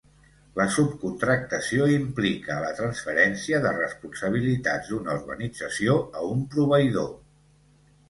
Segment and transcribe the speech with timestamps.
[0.59, 7.17] La subcontractació implica a la transferència de responsabilitats d'una organització a un proveïdor.